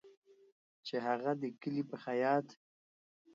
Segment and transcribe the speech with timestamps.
[0.85, 2.47] چې هغه د کلي په خیاط